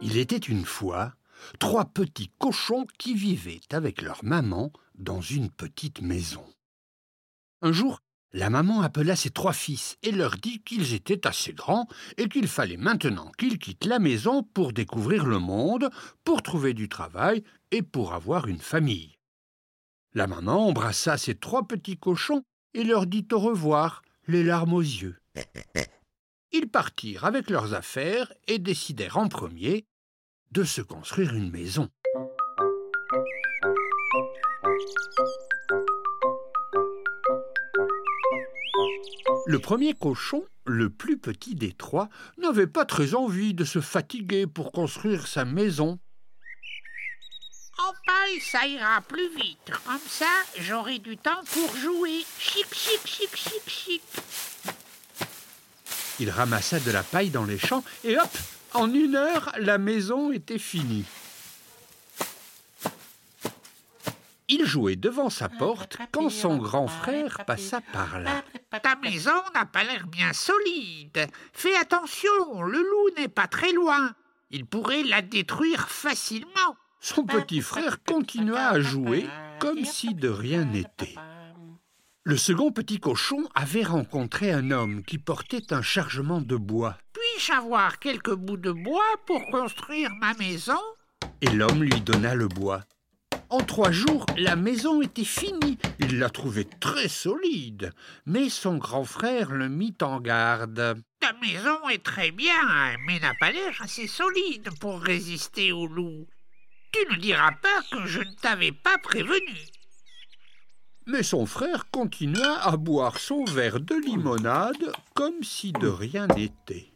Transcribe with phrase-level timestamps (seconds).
[0.00, 1.14] Il était une fois
[1.58, 6.44] trois petits cochons qui vivaient avec leur maman dans une petite maison.
[7.60, 8.00] Un jour,
[8.32, 12.46] la maman appela ses trois fils et leur dit qu'ils étaient assez grands et qu'il
[12.46, 15.90] fallait maintenant qu'ils quittent la maison pour découvrir le monde,
[16.22, 19.17] pour trouver du travail et pour avoir une famille.
[20.14, 22.42] La maman embrassa ses trois petits cochons
[22.74, 25.16] et leur dit au revoir, les larmes aux yeux.
[26.52, 29.84] Ils partirent avec leurs affaires et décidèrent en premier
[30.50, 31.90] de se construire une maison.
[39.46, 44.46] Le premier cochon, le plus petit des trois, n'avait pas très envie de se fatiguer
[44.46, 45.98] pour construire sa maison.
[48.40, 49.72] Ça ira plus vite.
[49.84, 50.26] Comme ça,
[50.58, 52.24] j'aurai du temps pour jouer.
[52.38, 54.02] Chic, chic, chic, chic, chic.
[56.20, 58.30] Il ramassa de la paille dans les champs et hop,
[58.74, 61.04] en une heure, la maison était finie.
[64.48, 68.42] Il jouait devant sa porte quand son grand frère passa par là.
[68.82, 71.28] Ta maison n'a pas l'air bien solide.
[71.52, 74.14] Fais attention, le loup n'est pas très loin.
[74.50, 76.76] Il pourrait la détruire facilement.
[77.00, 79.26] Son petit frère continua à jouer
[79.60, 81.14] comme si de rien n'était.
[82.24, 86.98] Le second petit cochon avait rencontré un homme qui portait un chargement de bois.
[87.12, 90.78] Puis-je avoir quelques bouts de bois pour construire ma maison?
[91.40, 92.82] Et l'homme lui donna le bois.
[93.50, 95.78] En trois jours, la maison était finie.
[96.00, 97.92] Il la trouvait très solide.
[98.26, 101.00] Mais son grand frère le mit en garde.
[101.20, 102.52] Ta maison est très bien,
[103.06, 106.26] mais n'a pas l'air assez solide pour résister au loup.
[106.92, 109.56] Tu ne diras pas que je ne t'avais pas prévenu.
[111.06, 116.92] Mais son frère continua à boire son verre de limonade comme si de rien n'était.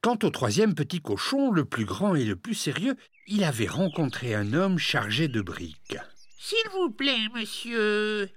[0.00, 2.96] Quant au troisième petit cochon, le plus grand et le plus sérieux,
[3.26, 5.96] il avait rencontré un homme chargé de briques.
[6.38, 8.28] S'il vous plaît, monsieur,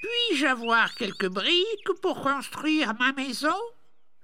[0.00, 3.56] puis-je avoir quelques briques pour construire ma maison?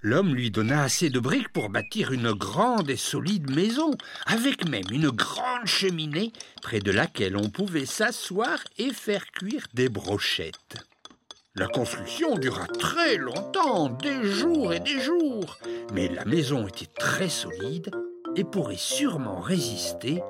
[0.02, 3.92] L'homme lui donna assez de briques pour bâtir une grande et solide maison,
[4.26, 9.88] avec même une grande cheminée près de laquelle on pouvait s'asseoir et faire cuire des
[9.88, 10.76] brochettes.
[11.54, 15.58] La construction dura très longtemps, des jours et des jours,
[15.94, 17.90] mais la maison était très solide
[18.36, 20.20] et pourrait sûrement résister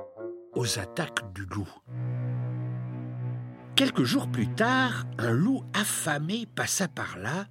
[0.55, 1.69] aux attaques du loup.
[3.75, 7.47] Quelques jours plus tard, un loup affamé passa par là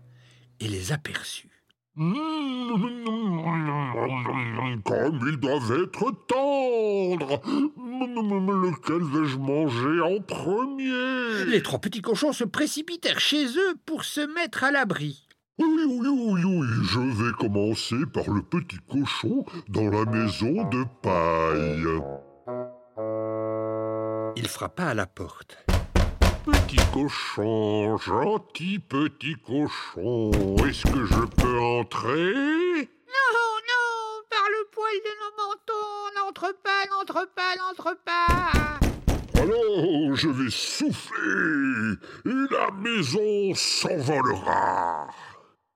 [0.61, 1.54] et les aperçut.
[4.83, 7.41] Comme ils doivent être tendres.
[8.63, 14.19] Lequel vais-je manger en premier Les trois petits cochons se précipitèrent chez eux pour se
[14.21, 15.25] mettre à l'abri.
[15.57, 20.83] Oui, oui, oui, oui, je vais commencer par le petit cochon dans la maison de
[21.01, 21.87] paille.
[24.35, 25.65] Il frappa à la porte.
[26.45, 30.29] Petit cochon, gentil petit cochon,
[30.67, 32.33] est-ce que je peux entrer?
[32.35, 38.79] Non, non, par le poil de nos mentons, n'entre pas, n'entre pas, n'entre pas.
[39.41, 45.07] Alors je vais souffler et la maison s'envolera.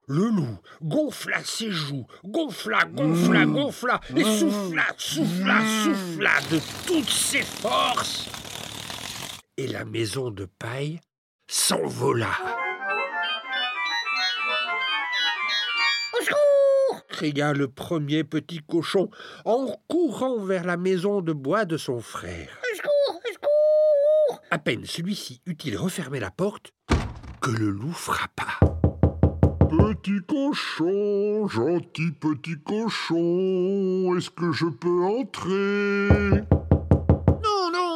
[0.06, 7.42] Le loup gonfla ses joues, gonfla, gonfla, gonfla, et souffla, souffla, souffla de toutes ses
[7.42, 8.28] forces.
[9.60, 11.00] Et la maison de paille
[11.46, 12.30] s'envola.
[16.18, 19.10] Au secours cria le premier petit cochon
[19.44, 22.48] en courant vers la maison de bois de son frère.
[22.62, 26.72] Au secours Au secours À peine celui-ci eut-il refermé la porte
[27.42, 28.60] que le loup frappa.
[29.68, 36.46] Petit cochon, gentil petit cochon, est-ce que je peux entrer?
[37.44, 37.89] Non, non, non,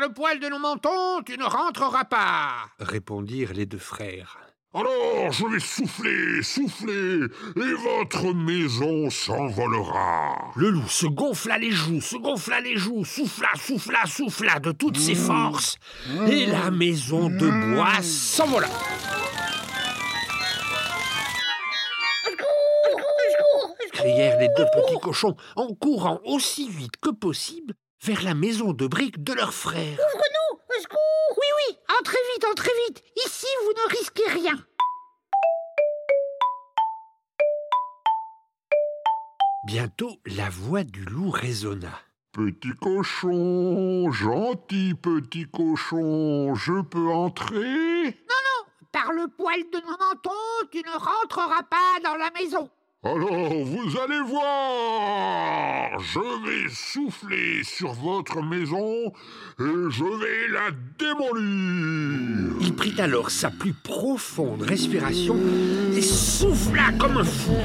[0.00, 2.70] par le poil de nos mentons, tu ne rentreras pas.
[2.78, 4.38] répondirent les deux frères.
[4.72, 7.26] Alors je vais souffler, souffler,
[7.56, 10.52] et votre maison s'envolera.
[10.54, 14.98] Le loup se gonfla les joues, se gonfla les joues, souffla, souffla, souffla de toutes
[14.98, 15.76] ses forces,
[16.28, 18.68] et la maison de bois s'envola.
[23.92, 28.86] crièrent les deux petits cochons en courant aussi vite que possible vers la maison de
[28.86, 29.92] briques de leur frère.
[29.92, 34.64] Ouvre-nous Au secours Oui, oui, entrez vite, entrez vite Ici, vous ne risquez rien
[39.66, 41.92] Bientôt, la voix du loup résonna.
[42.32, 48.16] Petit cochon, gentil petit cochon, je peux entrer?
[48.92, 50.30] Par le poil de mon menton,
[50.72, 52.68] tu ne rentreras pas dans la maison.
[53.02, 59.06] Alors, vous allez voir Je vais souffler sur votre maison
[59.58, 65.34] et je vais la démolir Il prit alors sa plus profonde respiration
[65.96, 67.56] et souffla comme un fou.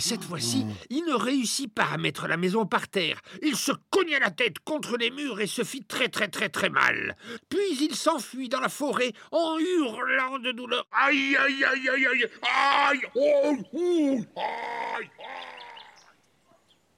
[0.00, 3.20] Mais cette fois-ci, il ne réussit pas à mettre la maison par terre.
[3.42, 6.70] Il se cogna la tête contre les murs et se fit très très très très
[6.70, 7.18] mal.
[7.50, 10.86] Puis il s'enfuit dans la forêt en hurlant de douleur.
[10.90, 12.30] Aïe, aïe, aïe, aïe, aïe
[12.88, 14.46] Aïe oh, ouh, aïe,
[14.96, 15.10] aïe.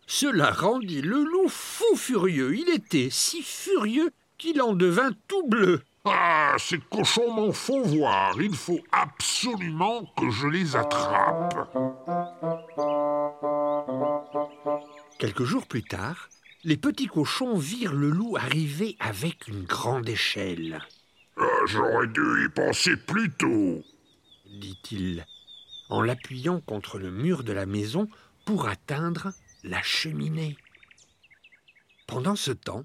[0.07, 2.55] Cela rendit le loup fou furieux.
[2.55, 5.83] Il était si furieux qu'il en devint tout bleu.
[6.05, 8.41] Ah, ces cochons m'en font voir.
[8.41, 11.55] Il faut absolument que je les attrape.
[15.23, 16.31] Quelques jours plus tard,
[16.65, 20.83] les petits cochons virent le loup arriver avec une grande échelle.
[21.37, 23.85] Ah, J'aurais dû y penser plus tôt.
[24.47, 25.25] dit-il,
[25.91, 28.09] en l'appuyant contre le mur de la maison
[28.45, 29.33] pour atteindre
[29.63, 30.57] la cheminée.
[32.09, 32.85] Pendant ce temps,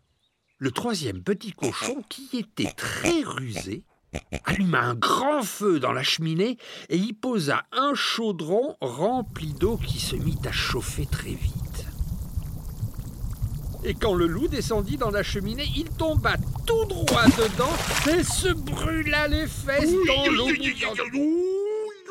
[0.60, 3.84] le troisième petit cochon, qui était très rusé,
[4.44, 6.60] alluma un grand feu dans la cheminée
[6.90, 11.57] et y posa un chaudron rempli d'eau qui se mit à chauffer très vite.
[13.88, 16.36] Et quand le loup descendit dans la cheminée, il tomba
[16.66, 17.72] tout droit dedans
[18.12, 20.50] et se brûla les fesses dans l'eau.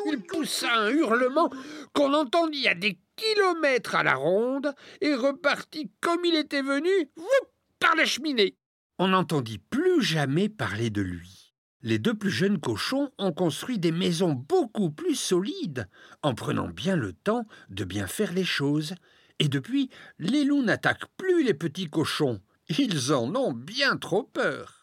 [0.06, 1.50] Il poussa un hurlement
[1.92, 7.10] qu'on entendit à des kilomètres à la ronde et repartit comme il était venu,
[7.78, 8.56] par la cheminée.
[8.98, 11.52] On n'entendit plus jamais parler de lui.
[11.82, 15.90] Les deux plus jeunes cochons ont construit des maisons beaucoup plus solides,
[16.22, 18.94] en prenant bien le temps de bien faire les choses.
[19.38, 22.40] Et depuis, les loups n'attaquent plus les petits cochons.
[22.68, 24.82] Ils en ont bien trop peur.